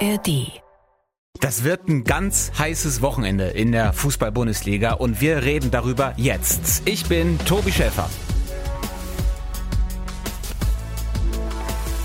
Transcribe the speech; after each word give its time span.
ARD. 0.00 0.60
Das 1.40 1.64
wird 1.64 1.88
ein 1.88 2.04
ganz 2.04 2.52
heißes 2.58 3.02
Wochenende 3.02 3.44
in 3.48 3.72
der 3.72 3.92
Fußball-Bundesliga 3.92 4.92
und 4.92 5.20
wir 5.20 5.42
reden 5.42 5.70
darüber 5.70 6.12
jetzt. 6.16 6.82
Ich 6.86 7.06
bin 7.06 7.38
Tobi 7.46 7.72
Schäfer. 7.72 8.08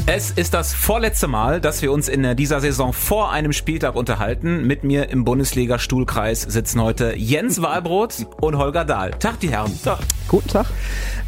Es 0.07 0.31
ist 0.31 0.53
das 0.55 0.73
vorletzte 0.73 1.27
Mal, 1.27 1.61
dass 1.61 1.81
wir 1.83 1.91
uns 1.91 2.09
in 2.09 2.35
dieser 2.35 2.59
Saison 2.59 2.91
vor 2.91 3.31
einem 3.31 3.53
Spieltag 3.53 3.95
unterhalten. 3.95 4.65
Mit 4.65 4.83
mir 4.83 5.09
im 5.09 5.23
Bundesliga-Stuhlkreis 5.23 6.41
sitzen 6.41 6.81
heute 6.81 7.15
Jens 7.15 7.61
Wahlbrot 7.61 8.25
und 8.41 8.57
Holger 8.57 8.83
Dahl. 8.83 9.11
Tag, 9.11 9.39
die 9.39 9.49
Herren. 9.49 9.71
Tag. 9.83 9.99
Guten 10.27 10.49
Tag. 10.49 10.65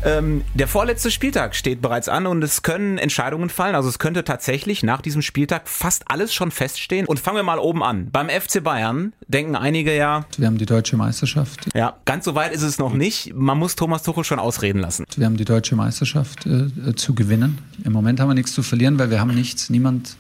Ähm, 0.03 0.43
der 0.53 0.67
vorletzte 0.67 1.11
Spieltag 1.11 1.55
steht 1.55 1.81
bereits 1.81 2.09
an 2.09 2.25
und 2.25 2.43
es 2.43 2.61
können 2.63 2.97
Entscheidungen 2.97 3.49
fallen. 3.49 3.75
Also 3.75 3.89
es 3.89 3.99
könnte 3.99 4.23
tatsächlich 4.23 4.83
nach 4.83 5.01
diesem 5.01 5.21
Spieltag 5.21 5.69
fast 5.69 6.05
alles 6.07 6.33
schon 6.33 6.51
feststehen. 6.51 7.05
Und 7.05 7.19
fangen 7.19 7.37
wir 7.37 7.43
mal 7.43 7.59
oben 7.59 7.83
an. 7.83 8.09
Beim 8.11 8.29
FC 8.29 8.63
Bayern 8.63 9.13
denken 9.27 9.55
einige 9.55 9.95
ja. 9.95 10.25
Wir 10.37 10.47
haben 10.47 10.57
die 10.57 10.65
deutsche 10.65 10.97
Meisterschaft. 10.97 11.67
Ja, 11.75 11.97
ganz 12.05 12.25
so 12.25 12.35
weit 12.35 12.51
ist 12.53 12.63
es 12.63 12.79
noch 12.79 12.93
nicht. 12.93 13.33
Man 13.35 13.57
muss 13.57 13.75
Thomas 13.75 14.03
Tuchel 14.03 14.23
schon 14.23 14.39
ausreden 14.39 14.79
lassen. 14.79 15.05
Wir 15.15 15.25
haben 15.25 15.37
die 15.37 15.45
deutsche 15.45 15.75
Meisterschaft 15.75 16.45
äh, 16.45 16.95
zu 16.95 17.13
gewinnen. 17.13 17.59
Im 17.83 17.93
Moment 17.93 18.19
haben 18.19 18.29
wir 18.29 18.35
nichts 18.35 18.53
zu 18.53 18.62
verlieren, 18.63 18.99
weil 18.99 19.09
wir 19.09 19.19
haben 19.19 19.33
nichts. 19.33 19.69
Niemand 19.69 20.15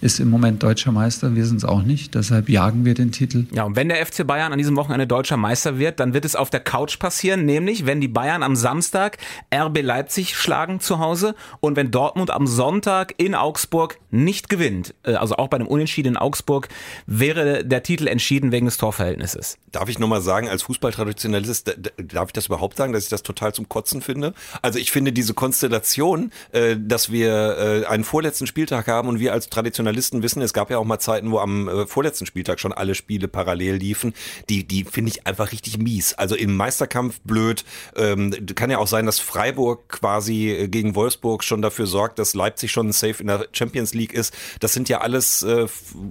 ist 0.00 0.20
im 0.20 0.30
Moment 0.30 0.62
deutscher 0.62 0.92
Meister, 0.92 1.34
wir 1.34 1.44
sind 1.44 1.58
es 1.58 1.64
auch 1.64 1.82
nicht. 1.82 2.14
Deshalb 2.14 2.48
jagen 2.48 2.84
wir 2.84 2.94
den 2.94 3.12
Titel. 3.12 3.46
Ja, 3.52 3.64
und 3.64 3.76
wenn 3.76 3.88
der 3.88 4.04
FC 4.04 4.26
Bayern 4.26 4.52
an 4.52 4.58
diesem 4.58 4.76
Wochenende 4.76 5.06
deutscher 5.06 5.36
Meister 5.36 5.78
wird, 5.78 6.00
dann 6.00 6.14
wird 6.14 6.24
es 6.24 6.36
auf 6.36 6.50
der 6.50 6.60
Couch 6.60 6.98
passieren, 6.98 7.44
nämlich 7.44 7.86
wenn 7.86 8.00
die 8.00 8.08
Bayern 8.08 8.42
am 8.42 8.56
Samstag 8.56 9.18
RB 9.54 9.82
Leipzig 9.82 10.36
schlagen 10.36 10.80
zu 10.80 10.98
Hause 10.98 11.34
und 11.60 11.76
wenn 11.76 11.90
Dortmund 11.90 12.30
am 12.30 12.46
Sonntag 12.46 13.14
in 13.18 13.34
Augsburg 13.34 13.98
nicht 14.10 14.48
gewinnt, 14.48 14.94
äh, 15.04 15.14
also 15.14 15.36
auch 15.36 15.48
bei 15.48 15.56
einem 15.56 15.66
Unentschieden 15.66 16.08
in 16.08 16.16
Augsburg, 16.16 16.68
wäre 17.06 17.64
der 17.64 17.82
Titel 17.82 18.06
entschieden 18.06 18.52
wegen 18.52 18.66
des 18.66 18.78
Torverhältnisses. 18.78 19.58
Darf 19.70 19.88
ich 19.88 19.98
nochmal 19.98 20.22
sagen, 20.22 20.48
als 20.48 20.62
Fußballtraditionalist, 20.62 21.76
darf 21.98 22.28
ich 22.28 22.32
das 22.32 22.46
überhaupt 22.46 22.76
sagen, 22.76 22.92
dass 22.92 23.04
ich 23.04 23.10
das 23.10 23.22
total 23.22 23.54
zum 23.54 23.68
Kotzen 23.68 24.00
finde? 24.00 24.34
Also 24.62 24.78
ich 24.78 24.90
finde 24.90 25.12
diese 25.12 25.34
Konstellation, 25.34 26.32
äh, 26.52 26.76
dass 26.78 27.12
wir 27.12 27.58
äh, 27.58 27.86
einen 27.86 28.04
vorletzten 28.04 28.46
Spieltag 28.46 28.88
haben 28.88 29.08
und 29.08 29.20
wir 29.20 29.32
als 29.32 29.48
Traditionalisten 29.48 29.89
Journalisten 29.90 30.22
wissen, 30.22 30.40
es 30.40 30.52
gab 30.52 30.70
ja 30.70 30.78
auch 30.78 30.84
mal 30.84 31.00
Zeiten, 31.00 31.32
wo 31.32 31.40
am 31.40 31.68
äh, 31.68 31.84
vorletzten 31.84 32.24
Spieltag 32.24 32.60
schon 32.60 32.72
alle 32.72 32.94
Spiele 32.94 33.26
parallel 33.26 33.74
liefen. 33.74 34.14
Die, 34.48 34.62
die 34.62 34.84
finde 34.84 35.10
ich 35.10 35.26
einfach 35.26 35.50
richtig 35.50 35.78
mies. 35.78 36.14
Also 36.14 36.36
im 36.36 36.56
Meisterkampf 36.56 37.20
blöd. 37.24 37.64
Ähm, 37.96 38.32
kann 38.54 38.70
ja 38.70 38.78
auch 38.78 38.86
sein, 38.86 39.04
dass 39.04 39.18
Freiburg 39.18 39.88
quasi 39.88 40.50
äh, 40.50 40.68
gegen 40.68 40.94
Wolfsburg 40.94 41.42
schon 41.42 41.60
dafür 41.60 41.88
sorgt, 41.88 42.20
dass 42.20 42.34
Leipzig 42.34 42.70
schon 42.70 42.92
safe 42.92 43.20
in 43.20 43.26
der 43.26 43.48
Champions 43.50 43.92
League 43.92 44.12
ist. 44.12 44.32
Das 44.60 44.72
sind 44.72 44.88
ja 44.88 45.00
alles 45.00 45.42
äh, 45.42 45.66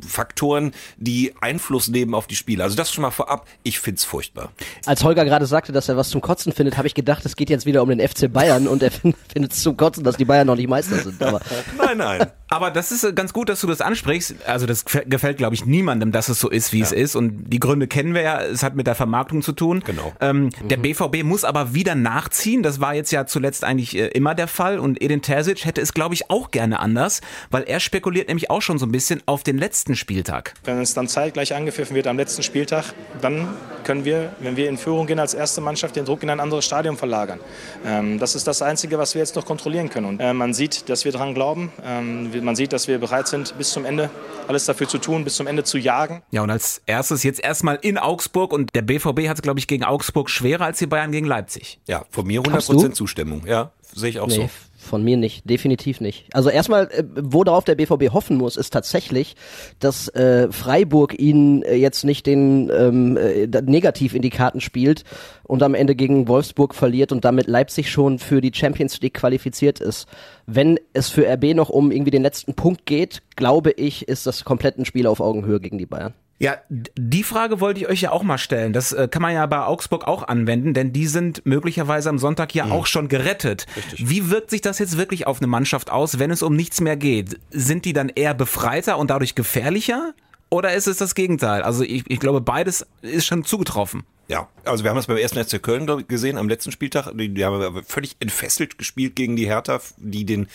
Faktoren, 0.05 0.73
die 0.97 1.33
Einfluss 1.39 1.88
nehmen 1.88 2.14
auf 2.14 2.27
die 2.27 2.36
Spiele. 2.36 2.66
Also 2.66 2.75
das 2.75 2.91
schon 2.91 3.03
mal 3.03 3.11
vorab. 3.11 3.47
Ich 3.64 3.80
find's 3.80 4.03
furchtbar. 4.03 4.52
Als 4.86 5.05
Holger 5.05 5.23
gerade 5.23 5.45
sagte, 5.45 5.71
dass 5.71 5.88
er 5.88 5.95
was 5.95 6.09
zum 6.09 6.19
Kotzen 6.19 6.52
findet, 6.52 6.77
habe 6.77 6.88
ich 6.88 6.95
gedacht, 6.95 7.25
es 7.25 7.38
geht 7.38 7.49
jetzt 7.49 7.66
wieder 7.66 7.81
um 7.81 7.88
den 7.88 8.05
FC 8.05 8.31
Bayern 8.31 8.67
und 8.67 8.83
er 8.83 8.91
findet 9.31 9.53
es 9.53 9.64
zum 9.64 9.77
Kotzen, 9.77 10.03
dass 10.03 10.17
die 10.17 10.25
Bayern 10.25 10.47
noch 10.47 10.58
nicht 10.58 10.67
Meister 10.67 10.97
sind. 10.97 11.23
Aber 11.23 11.39
nein, 11.77 11.97
nein. 11.97 12.31
Aber 12.49 12.71
das 12.71 12.91
ist 12.91 13.03
äh, 13.03 13.14
ganz 13.14 13.31
gut, 13.31 13.47
dass 13.47 13.61
du 13.61 13.67
das 13.70 13.81
ansprichst. 13.81 14.36
Also 14.45 14.66
das 14.66 14.86
gefällt, 14.86 15.38
glaube 15.38 15.56
ich, 15.56 15.66
niemandem, 15.66 16.12
dass 16.12 16.30
es 16.30 16.39
so 16.39 16.50
ist, 16.50 16.73
wie 16.73 16.80
ja. 16.80 16.86
es 16.86 16.92
ist. 16.92 17.16
Und 17.16 17.45
die 17.50 17.59
Gründe 17.59 17.88
kennen 17.88 18.14
wir 18.14 18.22
ja. 18.22 18.42
Es 18.42 18.64
hat 18.64 18.76
mit 18.76 18.88
der 18.88 18.95
Vermarktung 18.95 19.42
zu 19.42 19.52
tun. 19.52 19.81
Genau. 19.86 20.14
Ähm, 20.20 20.45
mhm. 20.45 20.67
Der 20.67 20.78
BVB 20.78 21.23
muss 21.23 21.44
aber 21.44 21.73
wieder 21.73 21.95
nachziehen. 21.95 22.64
Das 22.64 22.80
war 22.80 22.94
jetzt 22.94 23.11
ja 23.11 23.26
zuletzt 23.26 23.64
eigentlich 23.64 23.95
äh, 23.95 24.08
immer 24.08 24.36
der 24.36 24.48
Fall. 24.48 24.80
Und 24.80 25.02
Edin 25.02 25.22
Terzic 25.22 25.66
hätte 25.66 25.81
es, 25.81 25.94
glaube 25.94 26.14
ich, 26.14 26.30
auch 26.30 26.52
gerne 26.52 26.80
anders, 26.80 27.22
weil 27.52 27.64
er 27.64 27.80
spekuliert 27.80 28.28
nämlich 28.28 28.50
auch 28.50 28.61
schon 28.61 28.80
so 28.80 28.86
ein 28.86 28.92
bisschen 28.92 29.22
auf 29.26 29.44
den 29.44 29.58
letzten 29.58 29.95
Spieltag. 29.95 30.54
Wenn 30.64 30.80
es 30.80 30.94
dann 30.94 31.08
zeitgleich 31.08 31.54
angepfiffen 31.54 31.95
wird 31.95 32.08
am 32.08 32.17
letzten 32.17 32.44
Spieltag, 32.44 32.94
dann 33.22 33.48
können 33.83 34.05
wir, 34.05 34.33
wenn 34.39 34.55
wir 34.55 34.70
in 34.70 34.77
Führung 34.77 35.08
gehen 35.08 35.20
als 35.20 35.33
erste 35.33 35.61
Mannschaft, 35.61 35.95
den 35.95 36.05
Druck 36.05 36.23
in 36.23 36.30
ein 36.30 36.39
anderes 36.39 36.66
Stadion 36.66 36.98
verlagern. 36.98 37.39
Ähm, 37.86 38.20
das 38.20 38.36
ist 38.36 38.48
das 38.48 38.61
Einzige, 38.61 38.98
was 38.98 39.16
wir 39.16 39.20
jetzt 39.20 39.36
noch 39.36 39.45
kontrollieren 39.45 39.89
können. 39.89 40.05
Und 40.05 40.20
äh, 40.20 40.33
man 40.33 40.54
sieht, 40.54 40.89
dass 40.89 41.05
wir 41.05 41.11
daran 41.11 41.33
glauben. 41.33 41.72
Ähm, 41.83 42.32
man 42.43 42.55
sieht, 42.55 42.73
dass 42.73 42.88
wir 42.88 42.99
bereit 42.99 43.27
sind, 43.27 43.58
bis 43.59 43.70
zum 43.71 43.86
Ende 43.86 44.09
alles 44.47 44.65
dafür 44.65 44.87
zu 44.87 44.97
tun, 44.97 45.23
bis 45.23 45.36
zum 45.36 45.45
Ende 45.45 45.64
zu 45.64 45.77
jagen. 45.77 46.23
Ja, 46.31 46.42
und 46.42 46.49
als 46.49 46.81
erstes 46.87 47.21
jetzt 47.21 47.39
erstmal 47.39 47.77
in 47.81 47.99
Augsburg 47.99 48.52
und 48.52 48.73
der 48.73 48.81
BVB 48.81 49.27
hat 49.27 49.37
es, 49.37 49.42
glaube 49.43 49.59
ich, 49.59 49.67
gegen 49.67 49.83
Augsburg 49.83 50.31
schwerer 50.31 50.65
als 50.65 50.80
die 50.80 50.87
Bayern 50.87 51.11
gegen 51.11 51.27
Leipzig. 51.27 51.80
Ja, 51.87 52.03
von 52.09 52.25
mir 52.25 52.42
100% 52.42 52.93
Zustimmung. 52.93 53.43
Ja, 53.45 53.71
sehe 53.94 54.10
ich 54.10 54.20
auch 54.20 54.27
nee. 54.27 54.36
so. 54.36 54.50
Von 54.82 55.04
mir 55.04 55.17
nicht, 55.17 55.48
definitiv 55.50 56.00
nicht. 56.00 56.27
Also 56.33 56.50
erstmal, 56.50 56.86
äh, 56.92 57.04
worauf 57.16 57.66
der 57.66 57.76
BVB 57.76 58.14
hoffen 58.14 58.38
muss, 58.38 58.55
ist 58.55 58.72
tatsächlich, 58.72 59.36
dass 59.80 60.08
äh, 60.10 60.50
Freiburg 60.52 61.20
ihn 61.20 61.64
äh, 61.64 61.76
jetzt 61.76 62.05
nicht 62.05 62.26
den 62.26 62.72
ähm, 62.73 63.17
äh, 63.17 63.48
negativ 63.61 64.14
in 64.16 64.22
die 64.22 64.30
Karten 64.30 64.61
spielt 64.61 65.04
und 65.44 65.64
am 65.64 65.76
Ende 65.76 65.95
gegen 65.95 66.30
Wolfsburg 66.30 66.73
verliert 66.73 67.11
und 67.11 67.26
damit 67.26 67.48
Leipzig 67.48 67.92
schon 67.92 68.20
für 68.20 68.39
die 68.39 68.54
Champions 68.54 69.02
League 69.02 69.16
qualifiziert 69.16 69.82
ist. 69.82 70.08
Wenn 70.45 70.80
es 70.94 71.10
für 71.10 71.28
RB 71.28 71.54
noch 71.55 71.70
um 71.70 71.92
irgendwie 71.92 72.11
den 72.11 72.23
letzten 72.23 72.54
Punkt 72.54 72.86
geht, 72.86 73.22
glaube 73.36 73.72
ich, 73.72 74.08
ist 74.08 74.28
das 74.28 74.45
komplett 74.45 74.78
ein 74.78 74.86
Spiel 74.86 75.08
auf 75.08 75.20
Augenhöhe 75.20 75.60
gegen 75.60 75.78
die 75.78 75.86
Bayern. 75.86 76.14
Ja, 76.39 76.58
die 76.70 77.23
Frage 77.23 77.60
wollte 77.60 77.82
ich 77.82 77.89
euch 77.89 78.02
ja 78.02 78.11
auch 78.11 78.23
mal 78.23 78.38
stellen. 78.38 78.72
Das 78.72 78.94
äh, 78.94 79.10
kann 79.10 79.22
man 79.22 79.33
ja 79.33 79.45
bei 79.45 79.60
Augsburg 79.60 80.08
auch 80.08 80.26
anwenden, 80.26 80.73
denn 80.73 80.94
die 80.94 81.05
sind 81.05 81.45
möglicherweise 81.45 82.10
am 82.10 82.17
Sonntag 82.17 82.55
ja 82.55 82.66
mhm. 82.66 82.72
auch 82.72 82.86
schon 82.86 83.10
gerettet. 83.10 83.66
Richtig. 83.76 84.10
Wie 84.10 84.30
wirkt 84.30 84.49
sich 84.49 84.61
das 84.61 84.80
jetzt 84.80 84.98
wirklich 84.98 85.28
auf 85.28 85.39
eine 85.39 85.48
Mannschaft 85.48 85.92
aus, 85.92 86.17
wenn 86.17 86.32
es 86.32 86.42
um 86.42 86.55
nichts 86.55 86.80
mehr 86.80 86.95
geht? 86.95 87.39
Sind 87.52 87.83
die 87.83 87.92
dann 87.92 88.08
eher 88.08 88.33
befreiter 88.33 88.98
und 88.98 89.10
dadurch 89.10 89.36
gefährlicher? 89.36 90.14
Oder 90.49 90.73
ist 90.73 90.88
es 90.88 90.98
das 90.98 91.14
Gegenteil? 91.14 91.61
Also 91.61 91.83
ich, 91.83 92.04
ich 92.08 92.20
glaube, 92.20 92.39
beides 92.39 92.88
ist 93.02 93.26
schon 93.26 93.44
zugetroffen. 93.44 94.04
Ja, 94.30 94.48
also 94.64 94.83
wir 94.83 94.92
haben 94.92 94.98
das 94.98 95.08
beim 95.08 95.17
ersten 95.17 95.44
FC 95.44 95.61
Köln 95.61 96.08
gesehen 96.08 96.38
am 96.38 96.48
letzten 96.48 96.72
Spieltag. 96.72 97.11
Die, 97.16 97.30
die 97.30 97.44
haben 97.44 97.83
völlig 97.83 98.16
entfesselt 98.20 98.78
gespielt 98.78 99.16
gegen 99.16 99.36
die 99.36 99.48
Hertha, 99.48 99.82
die 99.98 100.23
den 100.23 100.48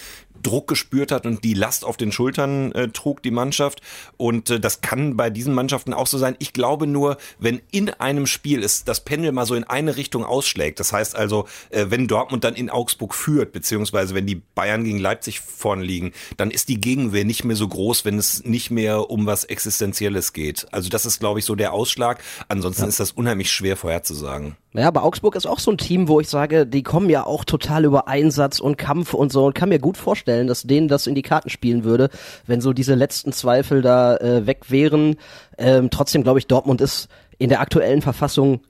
Druck 0.44 0.68
gespürt 0.68 1.10
hat 1.10 1.26
und 1.26 1.42
die 1.42 1.54
Last 1.54 1.84
auf 1.84 1.96
den 1.96 2.12
Schultern 2.12 2.70
äh, 2.72 2.88
trug, 2.88 3.22
die 3.22 3.32
Mannschaft. 3.32 3.80
Und 4.16 4.50
äh, 4.50 4.60
das 4.60 4.80
kann 4.80 5.16
bei 5.16 5.30
diesen 5.30 5.54
Mannschaften 5.54 5.92
auch 5.92 6.06
so 6.06 6.18
sein. 6.18 6.36
Ich 6.38 6.52
glaube 6.52 6.86
nur, 6.86 7.16
wenn 7.38 7.60
in 7.72 7.90
einem 7.90 8.26
Spiel 8.26 8.62
ist, 8.62 8.88
das 8.88 9.00
Pendel 9.00 9.32
mal 9.32 9.46
so 9.46 9.54
in 9.54 9.64
eine 9.64 9.96
Richtung 9.96 10.24
ausschlägt, 10.24 10.78
das 10.78 10.92
heißt 10.92 11.16
also, 11.16 11.46
äh, 11.70 11.86
wenn 11.88 12.06
Dortmund 12.06 12.44
dann 12.44 12.54
in 12.54 12.70
Augsburg 12.70 13.14
führt, 13.14 13.52
beziehungsweise 13.52 14.14
wenn 14.14 14.26
die 14.26 14.42
Bayern 14.54 14.84
gegen 14.84 14.98
Leipzig 14.98 15.40
vorne 15.40 15.82
liegen, 15.82 16.12
dann 16.36 16.50
ist 16.50 16.68
die 16.68 16.80
Gegenwehr 16.80 17.24
nicht 17.24 17.44
mehr 17.44 17.56
so 17.56 17.66
groß, 17.66 18.04
wenn 18.04 18.18
es 18.18 18.44
nicht 18.44 18.70
mehr 18.70 19.10
um 19.10 19.26
was 19.26 19.44
Existenzielles 19.44 20.32
geht. 20.32 20.66
Also 20.70 20.88
das 20.88 21.06
ist, 21.06 21.18
glaube 21.18 21.38
ich, 21.38 21.44
so 21.44 21.54
der 21.54 21.72
Ausschlag. 21.72 22.22
Ansonsten 22.48 22.82
ja. 22.82 22.88
ist 22.88 23.00
das 23.00 23.12
unheimlich 23.12 23.50
schwer 23.50 23.76
vorherzusagen. 23.76 24.56
Ja, 24.76 24.88
aber 24.88 25.04
Augsburg 25.04 25.36
ist 25.36 25.46
auch 25.46 25.60
so 25.60 25.70
ein 25.70 25.78
Team, 25.78 26.08
wo 26.08 26.18
ich 26.18 26.28
sage, 26.28 26.66
die 26.66 26.82
kommen 26.82 27.08
ja 27.08 27.24
auch 27.24 27.44
total 27.44 27.84
über 27.84 28.08
Einsatz 28.08 28.58
und 28.58 28.76
Kampf 28.76 29.14
und 29.14 29.30
so 29.30 29.46
und 29.46 29.54
kann 29.54 29.68
mir 29.68 29.78
gut 29.78 29.96
vorstellen, 29.96 30.33
dass 30.46 30.62
denen 30.62 30.88
das 30.88 31.06
in 31.06 31.14
die 31.14 31.22
Karten 31.22 31.50
spielen 31.50 31.84
würde, 31.84 32.10
wenn 32.46 32.60
so 32.60 32.72
diese 32.72 32.94
letzten 32.94 33.32
Zweifel 33.32 33.82
da 33.82 34.16
äh, 34.16 34.46
weg 34.46 34.70
wären. 34.70 35.16
Ähm, 35.58 35.90
trotzdem 35.90 36.22
glaube 36.22 36.38
ich, 36.38 36.46
Dortmund 36.46 36.80
ist 36.80 37.08
in 37.38 37.48
der 37.48 37.60
aktuellen 37.60 38.02
Verfassung 38.02 38.60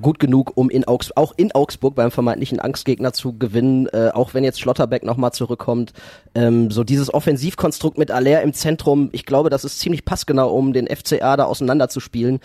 gut 0.00 0.18
genug, 0.18 0.52
um 0.54 0.70
in 0.70 0.84
Augs 0.84 1.12
auch 1.16 1.32
in 1.36 1.52
Augsburg 1.52 1.94
beim 1.94 2.10
vermeintlichen 2.10 2.60
Angstgegner 2.60 3.12
zu 3.12 3.36
gewinnen, 3.36 3.86
äh, 3.86 4.10
auch 4.12 4.34
wenn 4.34 4.44
jetzt 4.44 4.60
Schlotterbeck 4.60 5.02
nochmal 5.02 5.32
zurückkommt. 5.32 5.92
Ähm, 6.34 6.70
so 6.70 6.84
dieses 6.84 7.12
Offensivkonstrukt 7.12 7.98
mit 7.98 8.10
Aller 8.10 8.42
im 8.42 8.52
Zentrum, 8.52 9.08
ich 9.12 9.26
glaube, 9.26 9.50
das 9.50 9.64
ist 9.64 9.80
ziemlich 9.80 10.04
passgenau, 10.04 10.52
um 10.52 10.72
den 10.72 10.86
FCA 10.86 11.36
da 11.36 11.44
auseinanderzuspielen. 11.44 12.40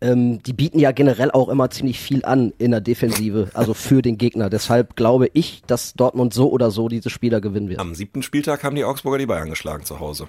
Ähm, 0.00 0.42
die 0.42 0.52
bieten 0.52 0.78
ja 0.78 0.92
generell 0.92 1.30
auch 1.30 1.48
immer 1.48 1.70
ziemlich 1.70 2.00
viel 2.00 2.24
an 2.24 2.52
in 2.58 2.70
der 2.70 2.80
Defensive, 2.80 3.50
also 3.54 3.74
für 3.74 4.02
den 4.02 4.16
Gegner. 4.18 4.50
Deshalb 4.50 4.96
glaube 4.96 5.28
ich, 5.32 5.62
dass 5.66 5.94
Dortmund 5.94 6.34
so 6.34 6.50
oder 6.50 6.70
so 6.70 6.88
diese 6.88 7.10
Spieler 7.10 7.40
gewinnen 7.40 7.68
wird. 7.68 7.80
Am 7.80 7.94
siebten 7.94 8.22
Spieltag 8.22 8.64
haben 8.64 8.74
die 8.74 8.84
Augsburger 8.84 9.18
die 9.18 9.26
Bayern 9.26 9.50
geschlagen 9.50 9.84
zu 9.84 10.00
Hause. 10.00 10.28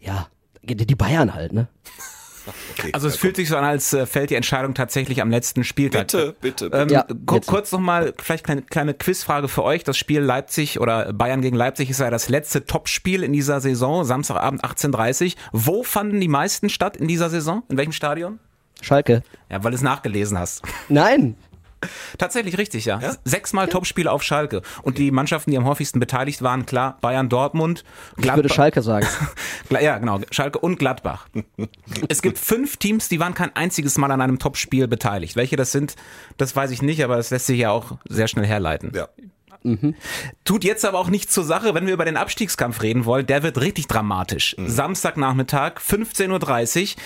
Ja, 0.00 0.28
die 0.62 0.94
Bayern 0.94 1.34
halt, 1.34 1.52
ne? 1.52 1.68
Okay, 2.78 2.90
also 2.92 3.08
es 3.08 3.16
fühlt 3.16 3.36
sich 3.36 3.48
so 3.48 3.56
an, 3.56 3.64
als 3.64 3.92
äh, 3.92 4.06
fällt 4.06 4.30
die 4.30 4.34
Entscheidung 4.34 4.74
tatsächlich 4.74 5.20
am 5.22 5.30
letzten 5.30 5.64
Spieltag. 5.64 6.08
Bitte, 6.08 6.36
bitte. 6.40 6.70
Ähm, 6.72 6.88
ja, 6.88 7.06
kurz 7.26 7.72
nochmal, 7.72 8.14
vielleicht 8.18 8.48
eine 8.48 8.62
kleine 8.62 8.94
Quizfrage 8.94 9.48
für 9.48 9.62
euch. 9.62 9.84
Das 9.84 9.96
Spiel 9.96 10.20
Leipzig 10.20 10.80
oder 10.80 11.12
Bayern 11.12 11.42
gegen 11.42 11.56
Leipzig 11.56 11.90
ist 11.90 12.00
ja 12.00 12.10
das 12.10 12.28
letzte 12.28 12.64
Topspiel 12.64 13.22
in 13.22 13.32
dieser 13.32 13.60
Saison, 13.60 14.04
Samstagabend 14.04 14.64
18.30 14.64 15.36
Wo 15.52 15.82
fanden 15.82 16.20
die 16.20 16.28
meisten 16.28 16.68
statt 16.68 16.96
in 16.96 17.08
dieser 17.08 17.30
Saison? 17.30 17.62
In 17.68 17.76
welchem 17.76 17.92
Stadion? 17.92 18.38
Schalke. 18.80 19.22
Ja, 19.50 19.62
weil 19.62 19.72
du 19.72 19.76
es 19.76 19.82
nachgelesen 19.82 20.38
hast. 20.38 20.62
Nein, 20.88 21.36
Tatsächlich 22.18 22.58
richtig, 22.58 22.84
ja. 22.84 23.00
ja? 23.00 23.14
Sechsmal 23.24 23.66
ja. 23.66 23.72
Topspiele 23.72 24.10
auf 24.10 24.22
Schalke. 24.22 24.62
Und 24.82 24.98
die 24.98 25.10
Mannschaften, 25.10 25.50
die 25.50 25.56
am 25.56 25.64
häufigsten 25.64 26.00
beteiligt 26.00 26.42
waren, 26.42 26.66
klar, 26.66 26.98
Bayern, 27.00 27.28
Dortmund. 27.28 27.84
Gladbach. 28.16 28.32
Ich 28.32 28.36
würde 28.36 28.48
Schalke 28.48 28.82
sagen. 28.82 29.06
ja, 29.70 29.98
genau, 29.98 30.20
Schalke 30.30 30.58
und 30.58 30.78
Gladbach. 30.78 31.28
es 32.08 32.22
gibt 32.22 32.38
fünf 32.38 32.76
Teams, 32.76 33.08
die 33.08 33.20
waren 33.20 33.34
kein 33.34 33.54
einziges 33.56 33.98
Mal 33.98 34.10
an 34.10 34.20
einem 34.20 34.38
Topspiel 34.38 34.88
beteiligt. 34.88 35.36
Welche 35.36 35.56
das 35.56 35.72
sind, 35.72 35.96
das 36.36 36.54
weiß 36.54 36.70
ich 36.70 36.82
nicht, 36.82 37.02
aber 37.02 37.16
das 37.16 37.30
lässt 37.30 37.46
sich 37.46 37.58
ja 37.58 37.70
auch 37.70 37.92
sehr 38.08 38.28
schnell 38.28 38.46
herleiten. 38.46 38.92
Ja. 38.94 39.08
Mhm. 39.62 39.94
Tut 40.44 40.64
jetzt 40.64 40.84
aber 40.84 40.98
auch 40.98 41.10
nichts 41.10 41.34
zur 41.34 41.44
Sache, 41.44 41.74
wenn 41.74 41.86
wir 41.86 41.94
über 41.94 42.04
den 42.04 42.16
Abstiegskampf 42.16 42.82
reden 42.82 43.04
wollen. 43.04 43.26
Der 43.26 43.42
wird 43.42 43.60
richtig 43.60 43.88
dramatisch. 43.88 44.56
Mhm. 44.56 44.68
Samstagnachmittag, 44.68 45.80
15.30 45.80 46.96
Uhr. 46.96 47.02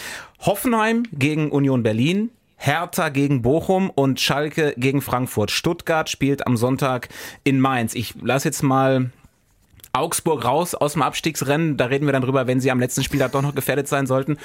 Hoffenheim 0.46 1.04
gegen 1.12 1.50
Union 1.50 1.82
Berlin. 1.82 2.30
Hertha 2.64 3.11
gegen 3.11 3.43
Bochum 3.43 3.90
und 3.90 4.20
Schalke 4.20 4.72
gegen 4.78 5.02
Frankfurt. 5.02 5.50
Stuttgart 5.50 6.08
spielt 6.08 6.46
am 6.46 6.56
Sonntag 6.56 7.08
in 7.44 7.61
Mainz. 7.61 7.94
Ich 7.94 8.14
lasse 8.22 8.49
jetzt 8.49 8.62
mal 8.62 9.11
Augsburg 9.93 10.46
raus 10.46 10.75
aus 10.75 10.94
dem 10.94 11.02
Abstiegsrennen. 11.02 11.76
Da 11.76 11.87
reden 11.87 12.06
wir 12.06 12.12
dann 12.14 12.22
drüber, 12.22 12.46
wenn 12.46 12.61
sie 12.61 12.70
am 12.70 12.81
letzten 12.81 13.05
Spieltag 13.05 13.32
doch 13.32 13.43
noch 13.43 13.55
gefährdet 13.55 13.87
sein 13.87 14.06
sollten. 14.06 14.38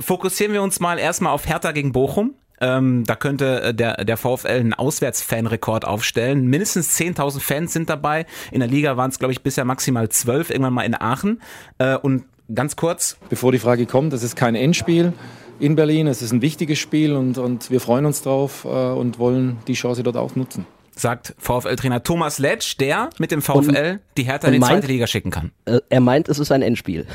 Fokussieren 0.00 0.54
wir 0.54 0.62
uns 0.62 0.80
mal 0.80 0.98
erstmal 0.98 1.32
auf 1.32 1.46
Hertha 1.46 1.72
gegen 1.72 1.92
Bochum. 1.92 2.34
Ähm, 2.62 3.04
da 3.04 3.14
könnte 3.14 3.60
äh, 3.60 3.74
der, 3.74 4.02
der 4.06 4.16
VfL 4.16 4.48
einen 4.48 4.72
Auswärtsfanrekord 4.72 5.84
aufstellen. 5.84 6.46
Mindestens 6.46 6.98
10.000 6.98 7.40
Fans 7.40 7.74
sind 7.74 7.90
dabei. 7.90 8.24
In 8.50 8.60
der 8.60 8.70
Liga 8.70 8.96
waren 8.96 9.10
es, 9.10 9.18
glaube 9.18 9.32
ich, 9.32 9.42
bisher 9.42 9.66
maximal 9.66 10.08
12, 10.08 10.48
irgendwann 10.48 10.72
mal 10.72 10.84
in 10.84 10.98
Aachen. 10.98 11.42
Äh, 11.76 11.98
und 11.98 12.24
ganz 12.54 12.74
kurz. 12.74 13.18
Bevor 13.28 13.52
die 13.52 13.58
Frage 13.58 13.84
kommt, 13.84 14.14
das 14.14 14.22
ist 14.22 14.34
kein 14.34 14.54
Endspiel 14.54 15.12
in 15.58 15.76
Berlin. 15.76 16.06
Es 16.06 16.22
ist 16.22 16.32
ein 16.32 16.42
wichtiges 16.42 16.78
Spiel 16.78 17.14
und, 17.14 17.38
und 17.38 17.70
wir 17.70 17.80
freuen 17.80 18.06
uns 18.06 18.22
drauf 18.22 18.64
äh, 18.64 18.68
und 18.68 19.18
wollen 19.18 19.58
die 19.66 19.74
Chance 19.74 20.02
dort 20.02 20.16
auch 20.16 20.36
nutzen. 20.36 20.66
Sagt 20.94 21.34
VfL-Trainer 21.38 22.02
Thomas 22.02 22.38
Letsch, 22.38 22.78
der 22.78 23.10
mit 23.18 23.30
dem 23.30 23.42
VfL 23.42 23.58
und, 23.58 24.00
die 24.16 24.22
Hertha 24.22 24.48
in 24.48 24.54
die 24.54 24.58
meint, 24.58 24.72
zweite 24.72 24.86
Liga 24.86 25.06
schicken 25.06 25.30
kann. 25.30 25.52
Äh, 25.66 25.80
er 25.90 26.00
meint, 26.00 26.28
es 26.28 26.38
ist 26.38 26.50
ein 26.52 26.62
Endspiel. 26.62 27.06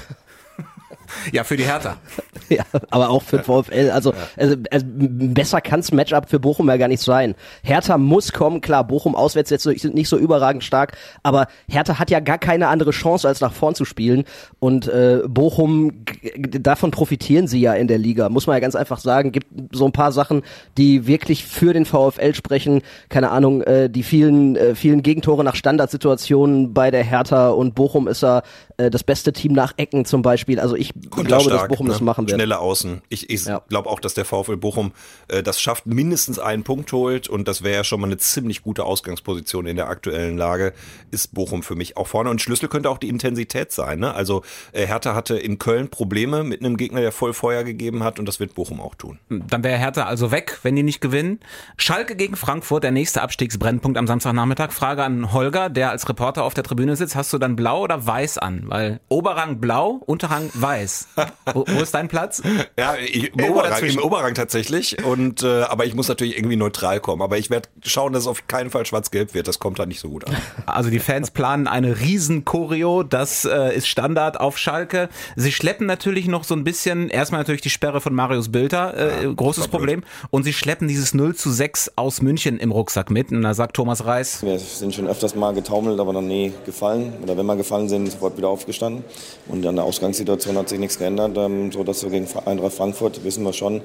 Ja, 1.31 1.43
für 1.43 1.57
die 1.57 1.63
Hertha. 1.63 1.97
ja, 2.49 2.63
aber 2.89 3.09
auch 3.09 3.23
für 3.23 3.39
VfL. 3.39 3.91
Also, 3.91 4.13
also, 4.37 4.55
also 4.69 4.85
besser 4.89 5.61
kann's 5.61 5.91
Matchup 5.91 6.29
für 6.29 6.39
Bochum 6.39 6.69
ja 6.69 6.77
gar 6.77 6.87
nicht 6.87 7.01
sein. 7.01 7.35
Hertha 7.63 7.97
muss 7.97 8.31
kommen, 8.31 8.61
klar, 8.61 8.83
Bochum 8.85 9.15
auswärts 9.15 9.49
jetzt 9.49 9.63
sind 9.63 9.93
nicht 9.93 10.09
so 10.09 10.17
überragend 10.17 10.63
stark, 10.63 10.97
aber 11.23 11.47
Hertha 11.67 11.99
hat 11.99 12.09
ja 12.09 12.19
gar 12.19 12.37
keine 12.37 12.67
andere 12.67 12.91
Chance, 12.91 13.27
als 13.27 13.41
nach 13.41 13.53
vorn 13.53 13.75
zu 13.75 13.85
spielen. 13.85 14.25
Und 14.59 14.87
äh, 14.87 15.21
Bochum, 15.27 16.05
davon 16.35 16.91
profitieren 16.91 17.47
sie 17.47 17.61
ja 17.61 17.73
in 17.73 17.87
der 17.87 17.97
Liga, 17.97 18.29
muss 18.29 18.47
man 18.47 18.55
ja 18.55 18.59
ganz 18.59 18.75
einfach 18.75 18.99
sagen. 18.99 19.31
Gibt 19.31 19.47
so 19.71 19.85
ein 19.85 19.91
paar 19.91 20.11
Sachen, 20.11 20.43
die 20.77 21.07
wirklich 21.07 21.45
für 21.45 21.73
den 21.73 21.85
VfL 21.85 22.33
sprechen. 22.33 22.81
Keine 23.09 23.31
Ahnung, 23.31 23.61
äh, 23.61 23.89
die 23.89 24.03
vielen, 24.03 24.55
äh, 24.55 24.75
vielen 24.75 25.03
Gegentore 25.03 25.43
nach 25.43 25.55
Standardsituationen 25.55 26.73
bei 26.73 26.91
der 26.91 27.03
Hertha 27.03 27.49
und 27.49 27.75
Bochum 27.75 28.07
ist 28.07 28.23
er 28.23 28.43
äh, 28.81 28.89
das 28.89 29.03
beste 29.03 29.33
Team 29.33 29.53
nach 29.53 29.73
Ecken 29.77 30.05
zum 30.05 30.21
Beispiel. 30.21 30.59
Also 30.59 30.75
ich 30.75 30.93
glaube, 31.09 31.49
dass 31.49 31.67
Bochum 31.67 31.87
ne? 31.87 31.93
das 31.93 32.01
machen 32.01 32.27
wird. 32.27 32.37
Schnelle 32.37 32.59
Außen. 32.59 33.01
Ich, 33.09 33.29
ich 33.29 33.45
ja. 33.45 33.61
glaube 33.69 33.89
auch, 33.89 33.99
dass 33.99 34.13
der 34.13 34.25
VfL 34.25 34.57
Bochum 34.57 34.91
äh, 35.27 35.43
das 35.43 35.61
schafft, 35.61 35.85
mindestens 35.85 36.39
einen 36.39 36.63
Punkt 36.63 36.91
holt 36.91 37.27
und 37.27 37.47
das 37.47 37.63
wäre 37.63 37.75
ja 37.75 37.83
schon 37.83 38.01
mal 38.01 38.07
eine 38.07 38.17
ziemlich 38.17 38.61
gute 38.61 38.83
Ausgangsposition 38.83 39.65
in 39.65 39.75
der 39.75 39.87
aktuellen 39.87 40.37
Lage. 40.37 40.73
Ist 41.11 41.33
Bochum 41.33 41.63
für 41.63 41.75
mich 41.75 41.97
auch 41.97 42.07
vorne 42.07 42.29
und 42.29 42.41
Schlüssel 42.41 42.69
könnte 42.69 42.89
auch 42.89 42.97
die 42.97 43.09
Intensität 43.09 43.71
sein. 43.71 43.99
Ne? 43.99 44.13
Also 44.13 44.43
äh, 44.71 44.85
Hertha 44.85 45.13
hatte 45.15 45.37
in 45.37 45.59
Köln 45.59 45.89
Probleme 45.89 46.43
mit 46.43 46.61
einem 46.61 46.77
Gegner, 46.77 47.01
der 47.01 47.11
voll 47.11 47.33
Feuer 47.33 47.63
gegeben 47.63 48.03
hat 48.03 48.19
und 48.19 48.25
das 48.25 48.39
wird 48.39 48.55
Bochum 48.55 48.81
auch 48.81 48.95
tun. 48.95 49.19
Dann 49.29 49.63
wäre 49.63 49.77
Hertha 49.77 50.05
also 50.05 50.31
weg, 50.31 50.59
wenn 50.63 50.75
die 50.75 50.83
nicht 50.83 51.01
gewinnen. 51.01 51.39
Schalke 51.77 52.15
gegen 52.15 52.35
Frankfurt, 52.35 52.83
der 52.83 52.91
nächste 52.91 53.21
Abstiegsbrennpunkt 53.21 53.97
am 53.97 54.07
Samstagnachmittag. 54.07 54.71
Frage 54.71 55.03
an 55.03 55.33
Holger, 55.33 55.69
der 55.69 55.91
als 55.91 56.07
Reporter 56.09 56.43
auf 56.43 56.53
der 56.53 56.63
Tribüne 56.63 56.95
sitzt. 56.95 57.15
Hast 57.15 57.31
du 57.33 57.37
dann 57.37 57.55
blau 57.55 57.81
oder 57.81 58.05
weiß 58.05 58.37
an? 58.37 58.70
Weil 58.71 59.01
Oberrang 59.09 59.59
blau, 59.59 59.99
Unterrang 60.05 60.49
weiß. 60.53 61.09
wo, 61.53 61.65
wo, 61.67 61.81
ist 61.81 61.93
dein 61.93 62.07
Platz? 62.07 62.41
Ja, 62.79 62.95
ich, 62.95 63.35
im, 63.35 63.51
Oberrang, 63.51 63.83
im 63.83 63.99
Oberrang 63.99 64.33
tatsächlich. 64.33 65.03
Und 65.03 65.43
äh, 65.43 65.63
aber 65.63 65.85
ich 65.85 65.93
muss 65.93 66.07
natürlich 66.07 66.37
irgendwie 66.37 66.55
neutral 66.55 67.01
kommen. 67.01 67.21
Aber 67.21 67.37
ich 67.37 67.49
werde 67.49 67.67
schauen, 67.83 68.13
dass 68.13 68.23
es 68.23 68.27
auf 68.27 68.47
keinen 68.47 68.69
Fall 68.69 68.85
schwarz-gelb 68.85 69.33
wird. 69.33 69.49
Das 69.49 69.59
kommt 69.59 69.77
da 69.77 69.85
nicht 69.85 69.99
so 69.99 70.07
gut 70.07 70.25
an. 70.25 70.37
Also 70.67 70.89
die 70.89 70.99
Fans 70.99 71.31
planen 71.31 71.67
eine 71.67 71.99
riesen 71.99 72.45
Choreo. 72.45 73.03
Das 73.03 73.43
äh, 73.43 73.75
ist 73.75 73.89
Standard 73.89 74.39
auf 74.39 74.57
Schalke. 74.57 75.09
Sie 75.35 75.51
schleppen 75.51 75.85
natürlich 75.85 76.27
noch 76.27 76.45
so 76.45 76.55
ein 76.55 76.63
bisschen. 76.63 77.09
Erstmal 77.09 77.41
natürlich 77.41 77.59
die 77.59 77.69
Sperre 77.69 77.99
von 77.99 78.13
Marius 78.13 78.53
Bilder, 78.53 78.93
äh, 78.95 79.25
ja, 79.25 79.33
großes 79.33 79.67
Problem. 79.67 80.01
Und 80.29 80.43
sie 80.43 80.53
schleppen 80.53 80.87
dieses 80.87 81.13
0 81.13 81.35
zu 81.35 81.51
6 81.51 81.97
aus 81.97 82.21
München 82.21 82.57
im 82.57 82.71
Rucksack 82.71 83.09
mit. 83.09 83.33
Und 83.33 83.41
da 83.41 83.53
sagt 83.53 83.75
Thomas 83.75 84.05
Reis. 84.05 84.41
Wir 84.43 84.57
sind 84.57 84.95
schon 84.95 85.07
öfters 85.09 85.35
mal 85.35 85.53
getaumelt, 85.53 85.99
aber 85.99 86.13
noch 86.13 86.21
nie 86.21 86.53
gefallen. 86.65 87.15
Oder 87.21 87.35
wenn 87.35 87.45
wir 87.45 87.57
gefallen 87.57 87.89
sind, 87.89 88.09
sofort 88.09 88.37
wieder 88.37 88.47
aufgestanden. 88.51 89.03
Und 89.47 89.65
an 89.65 89.75
der 89.75 89.85
Ausgangssituation 89.85 90.57
hat 90.57 90.69
sich 90.69 90.79
nichts 90.79 90.97
geändert, 90.97 91.37
ähm, 91.37 91.71
so 91.71 91.83
dass 91.83 92.03
wir 92.03 92.09
gegen 92.09 92.27
Eintracht 92.45 92.73
Frankfurt 92.73 93.23
wissen 93.23 93.43
wir 93.43 93.53
schon, 93.53 93.81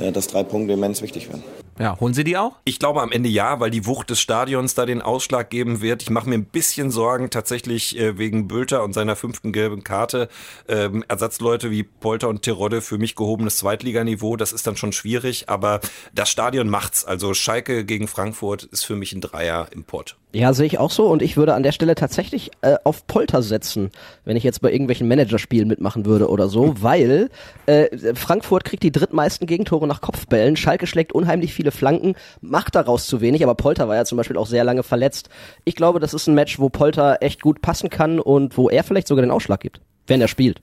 äh, 0.00 0.12
dass 0.12 0.28
drei 0.28 0.42
Punkte 0.42 0.74
immens 0.74 1.02
wichtig 1.02 1.28
werden. 1.28 1.42
Ja, 1.82 1.98
holen 1.98 2.14
Sie 2.14 2.22
die 2.22 2.36
auch? 2.36 2.52
Ich 2.62 2.78
glaube 2.78 3.02
am 3.02 3.10
Ende 3.10 3.28
ja, 3.28 3.58
weil 3.58 3.72
die 3.72 3.86
Wucht 3.86 4.08
des 4.08 4.20
Stadions 4.20 4.76
da 4.76 4.86
den 4.86 5.02
Ausschlag 5.02 5.50
geben 5.50 5.82
wird. 5.82 6.02
Ich 6.02 6.10
mache 6.10 6.28
mir 6.28 6.36
ein 6.36 6.44
bisschen 6.44 6.92
Sorgen 6.92 7.28
tatsächlich 7.28 7.98
äh, 7.98 8.16
wegen 8.18 8.46
Bülter 8.46 8.84
und 8.84 8.92
seiner 8.92 9.16
fünften 9.16 9.52
gelben 9.52 9.82
Karte. 9.82 10.28
Ähm, 10.68 11.04
Ersatzleute 11.08 11.72
wie 11.72 11.82
Polter 11.82 12.28
und 12.28 12.42
Terodde 12.42 12.82
für 12.82 12.98
mich 12.98 13.16
gehobenes 13.16 13.56
Zweitliganiveau, 13.56 14.36
das 14.36 14.52
ist 14.52 14.64
dann 14.68 14.76
schon 14.76 14.92
schwierig, 14.92 15.48
aber 15.48 15.80
das 16.14 16.30
Stadion 16.30 16.68
macht's. 16.68 17.04
Also 17.04 17.34
Schalke 17.34 17.84
gegen 17.84 18.06
Frankfurt 18.06 18.62
ist 18.62 18.84
für 18.84 18.94
mich 18.94 19.12
ein 19.12 19.20
Dreier 19.20 19.66
im 19.72 19.82
Pott. 19.82 20.16
Ja, 20.34 20.54
sehe 20.54 20.64
ich 20.64 20.78
auch 20.78 20.90
so 20.90 21.08
und 21.08 21.20
ich 21.20 21.36
würde 21.36 21.52
an 21.52 21.62
der 21.62 21.72
Stelle 21.72 21.94
tatsächlich 21.94 22.52
äh, 22.62 22.76
auf 22.84 23.06
Polter 23.06 23.42
setzen, 23.42 23.90
wenn 24.24 24.36
ich 24.36 24.44
jetzt 24.44 24.62
bei 24.62 24.72
irgendwelchen 24.72 25.06
Managerspielen 25.06 25.68
mitmachen 25.68 26.06
würde 26.06 26.30
oder 26.30 26.48
so, 26.48 26.74
weil 26.80 27.28
äh, 27.66 28.14
Frankfurt 28.14 28.64
kriegt 28.64 28.82
die 28.82 28.92
drittmeisten 28.92 29.46
Gegentore 29.46 29.86
nach 29.86 30.00
Kopfbällen, 30.00 30.56
Schalke 30.56 30.86
schlägt 30.86 31.12
unheimlich 31.12 31.52
viele 31.52 31.70
Flanken, 31.72 32.14
macht 32.40 32.74
daraus 32.74 33.06
zu 33.06 33.20
wenig, 33.20 33.42
aber 33.42 33.54
Polter 33.54 33.88
war 33.88 33.96
ja 33.96 34.04
zum 34.04 34.16
Beispiel 34.16 34.36
auch 34.36 34.46
sehr 34.46 34.64
lange 34.64 34.82
verletzt. 34.82 35.28
Ich 35.64 35.74
glaube, 35.74 36.00
das 36.00 36.14
ist 36.14 36.26
ein 36.26 36.34
Match, 36.34 36.58
wo 36.58 36.68
Polter 36.68 37.18
echt 37.20 37.42
gut 37.42 37.62
passen 37.62 37.90
kann 37.90 38.20
und 38.20 38.56
wo 38.56 38.68
er 38.68 38.84
vielleicht 38.84 39.08
sogar 39.08 39.22
den 39.22 39.30
Ausschlag 39.30 39.60
gibt 39.60 39.80
wenn 40.06 40.20
er 40.20 40.28
spielt. 40.28 40.60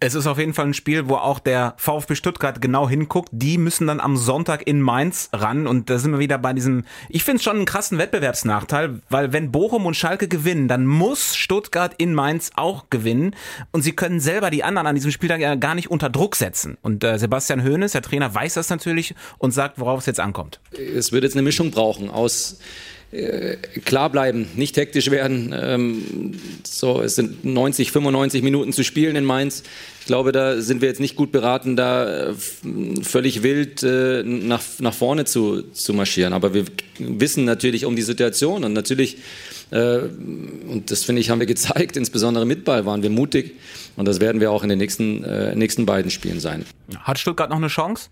es 0.00 0.14
ist 0.14 0.26
auf 0.26 0.38
jeden 0.38 0.54
Fall 0.54 0.66
ein 0.66 0.74
Spiel, 0.74 1.08
wo 1.08 1.16
auch 1.16 1.38
der 1.38 1.74
VfB 1.76 2.14
Stuttgart 2.14 2.60
genau 2.60 2.88
hinguckt. 2.88 3.30
Die 3.32 3.58
müssen 3.58 3.86
dann 3.86 4.00
am 4.00 4.16
Sonntag 4.16 4.66
in 4.66 4.80
Mainz 4.80 5.30
ran 5.32 5.66
und 5.66 5.90
da 5.90 5.98
sind 5.98 6.12
wir 6.12 6.18
wieder 6.18 6.38
bei 6.38 6.52
diesem, 6.52 6.84
ich 7.08 7.24
finde 7.24 7.38
es 7.38 7.44
schon 7.44 7.56
einen 7.56 7.64
krassen 7.64 7.98
Wettbewerbsnachteil, 7.98 9.00
weil 9.08 9.32
wenn 9.32 9.52
Bochum 9.52 9.86
und 9.86 9.96
Schalke 9.96 10.28
gewinnen, 10.28 10.68
dann 10.68 10.86
muss 10.86 11.36
Stuttgart 11.36 11.94
in 11.98 12.14
Mainz 12.14 12.50
auch 12.56 12.90
gewinnen 12.90 13.34
und 13.72 13.82
sie 13.82 13.92
können 13.92 14.20
selber 14.20 14.50
die 14.50 14.64
anderen 14.64 14.86
an 14.86 14.94
diesem 14.94 15.10
Spieltag 15.10 15.40
ja 15.40 15.54
gar 15.54 15.74
nicht 15.74 15.90
unter 15.90 16.10
Druck 16.10 16.36
setzen. 16.36 16.76
Und 16.82 17.04
äh, 17.04 17.18
Sebastian 17.18 17.64
Hoeneß, 17.64 17.92
der 17.92 18.02
Trainer, 18.02 18.34
weiß 18.34 18.54
das 18.54 18.70
natürlich 18.70 19.14
und 19.38 19.52
sagt, 19.52 19.78
worauf 19.78 20.00
es 20.00 20.06
jetzt 20.06 20.20
ankommt. 20.20 20.60
Es 20.72 21.12
wird 21.12 21.24
jetzt 21.24 21.34
eine 21.34 21.42
Mischung 21.42 21.70
brauchen 21.70 22.10
aus 22.10 22.58
klar 23.84 24.10
bleiben, 24.10 24.46
nicht 24.54 24.76
hektisch 24.76 25.10
werden. 25.10 25.52
Ähm, 25.58 26.34
so, 26.64 27.02
es 27.02 27.16
sind 27.16 27.44
90, 27.44 27.90
95 27.90 28.42
Minuten 28.42 28.72
zu 28.72 28.84
spielen 28.84 29.16
in 29.16 29.24
Mainz. 29.24 29.64
Ich 30.00 30.06
glaube, 30.06 30.30
da 30.30 30.60
sind 30.60 30.80
wir 30.80 30.88
jetzt 30.88 31.00
nicht 31.00 31.16
gut 31.16 31.32
beraten, 31.32 31.74
da 31.74 32.30
äh, 32.30 32.34
völlig 33.02 33.42
wild 33.42 33.82
äh, 33.82 34.22
nach, 34.22 34.62
nach 34.78 34.94
vorne 34.94 35.24
zu, 35.24 35.62
zu 35.72 35.92
marschieren. 35.92 36.32
Aber 36.32 36.54
wir 36.54 36.64
wissen 36.98 37.44
natürlich 37.44 37.84
um 37.84 37.96
die 37.96 38.02
Situation 38.02 38.62
und 38.62 38.72
natürlich, 38.72 39.18
äh, 39.72 39.98
und 39.98 40.90
das 40.90 41.04
finde 41.04 41.20
ich, 41.20 41.30
haben 41.30 41.40
wir 41.40 41.46
gezeigt, 41.46 41.96
insbesondere 41.96 42.46
mit 42.46 42.64
Ball 42.64 42.86
waren 42.86 43.02
wir 43.02 43.10
mutig 43.10 43.56
und 43.96 44.06
das 44.06 44.20
werden 44.20 44.40
wir 44.40 44.52
auch 44.52 44.62
in 44.62 44.68
den 44.68 44.78
nächsten, 44.78 45.24
äh, 45.24 45.56
nächsten 45.56 45.84
beiden 45.84 46.12
Spielen 46.12 46.38
sein. 46.38 46.64
Hat 47.00 47.18
Stuttgart 47.18 47.50
noch 47.50 47.58
eine 47.58 47.68
Chance? 47.68 48.08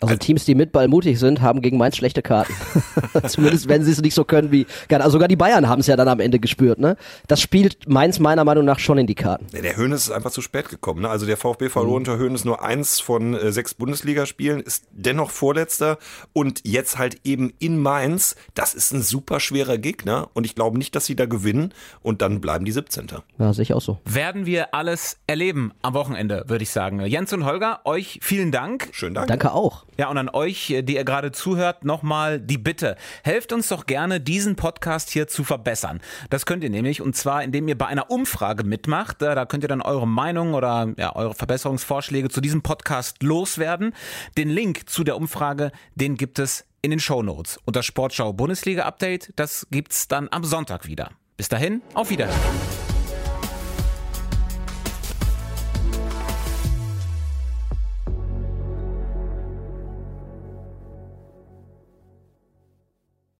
Also 0.00 0.16
Teams, 0.16 0.44
die 0.44 0.54
mit 0.54 0.72
Ball 0.72 0.88
mutig 0.88 1.18
sind, 1.18 1.42
haben 1.42 1.60
gegen 1.60 1.76
Mainz 1.76 1.96
schlechte 1.96 2.22
Karten. 2.22 2.54
Zumindest 3.26 3.68
wenn 3.68 3.84
sie 3.84 3.92
es 3.92 4.00
nicht 4.00 4.14
so 4.14 4.24
können 4.24 4.50
wie, 4.50 4.66
also 4.88 5.10
sogar 5.10 5.28
die 5.28 5.36
Bayern 5.36 5.68
haben 5.68 5.80
es 5.80 5.86
ja 5.86 5.96
dann 5.96 6.08
am 6.08 6.20
Ende 6.20 6.38
gespürt, 6.38 6.78
ne? 6.78 6.96
Das 7.28 7.40
spielt 7.40 7.88
Mainz 7.88 8.18
meiner 8.18 8.44
Meinung 8.44 8.64
nach 8.64 8.78
schon 8.78 8.98
in 8.98 9.06
die 9.06 9.14
Karten. 9.14 9.46
Der 9.52 9.76
Höhnes 9.76 10.04
ist 10.04 10.10
einfach 10.10 10.30
zu 10.30 10.40
spät 10.40 10.68
gekommen, 10.68 11.02
ne? 11.02 11.10
Also 11.10 11.26
der 11.26 11.36
VfB 11.36 11.68
verlor 11.68 11.90
mhm. 11.90 11.96
unter 11.96 12.16
Höhnes 12.16 12.44
nur 12.44 12.62
eins 12.62 13.00
von 13.00 13.34
äh, 13.34 13.52
sechs 13.52 13.74
Bundesligaspielen, 13.74 14.60
ist 14.60 14.84
dennoch 14.92 15.30
Vorletzter 15.30 15.98
und 16.32 16.62
jetzt 16.64 16.98
halt 16.98 17.18
eben 17.24 17.52
in 17.58 17.78
Mainz. 17.78 18.36
Das 18.54 18.74
ist 18.74 18.92
ein 18.92 19.02
super 19.02 19.40
schwerer 19.40 19.78
Gegner 19.78 20.28
und 20.32 20.46
ich 20.46 20.54
glaube 20.54 20.78
nicht, 20.78 20.94
dass 20.94 21.06
sie 21.06 21.16
da 21.16 21.26
gewinnen 21.26 21.74
und 22.02 22.22
dann 22.22 22.40
bleiben 22.40 22.64
die 22.64 22.72
17. 22.72 23.08
Ja, 23.38 23.52
sehe 23.52 23.62
ich 23.62 23.74
auch 23.74 23.80
so. 23.80 23.98
Werden 24.04 24.46
wir 24.46 24.74
alles 24.74 25.18
erleben 25.26 25.72
am 25.82 25.94
Wochenende, 25.94 26.44
würde 26.46 26.62
ich 26.62 26.70
sagen. 26.70 27.00
Jens 27.04 27.32
und 27.32 27.44
Holger, 27.44 27.80
euch 27.84 28.18
vielen 28.22 28.50
Dank. 28.50 28.88
Schönen 28.92 29.14
Dank. 29.14 29.28
Danke 29.28 29.52
auch. 29.52 29.79
Ja, 29.96 30.08
und 30.08 30.18
an 30.18 30.28
euch, 30.28 30.74
die 30.82 30.94
ihr 30.94 31.04
gerade 31.04 31.32
zuhört, 31.32 31.84
nochmal 31.84 32.40
die 32.40 32.58
Bitte. 32.58 32.96
Helft 33.22 33.52
uns 33.52 33.68
doch 33.68 33.86
gerne, 33.86 34.20
diesen 34.20 34.56
Podcast 34.56 35.10
hier 35.10 35.28
zu 35.28 35.44
verbessern. 35.44 36.00
Das 36.30 36.46
könnt 36.46 36.64
ihr 36.64 36.70
nämlich, 36.70 37.02
und 37.02 37.16
zwar, 37.16 37.42
indem 37.42 37.68
ihr 37.68 37.76
bei 37.76 37.86
einer 37.86 38.10
Umfrage 38.10 38.64
mitmacht. 38.64 39.20
Da 39.20 39.44
könnt 39.46 39.64
ihr 39.64 39.68
dann 39.68 39.82
eure 39.82 40.08
Meinung 40.08 40.54
oder 40.54 40.92
ja, 40.96 41.14
eure 41.14 41.34
Verbesserungsvorschläge 41.34 42.28
zu 42.28 42.40
diesem 42.40 42.62
Podcast 42.62 43.22
loswerden. 43.22 43.94
Den 44.38 44.48
Link 44.48 44.88
zu 44.88 45.04
der 45.04 45.16
Umfrage, 45.16 45.72
den 45.94 46.16
gibt 46.16 46.38
es 46.38 46.66
in 46.82 46.90
den 46.90 47.00
Show 47.00 47.22
Notes. 47.22 47.58
Und 47.64 47.76
das 47.76 47.86
Sportschau 47.86 48.32
Bundesliga 48.32 48.84
Update, 48.84 49.32
das 49.36 49.66
gibt's 49.70 50.08
dann 50.08 50.28
am 50.30 50.44
Sonntag 50.44 50.86
wieder. 50.86 51.10
Bis 51.36 51.48
dahin, 51.48 51.82
auf 51.94 52.10
Wiedersehen. 52.10 52.89